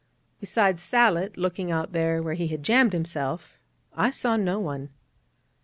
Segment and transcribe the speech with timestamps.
[0.39, 3.59] Besides Sallitt, looking out there where he had jammed himself,
[3.95, 4.89] I saw no one.